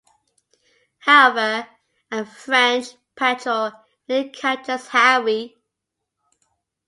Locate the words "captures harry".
4.31-5.55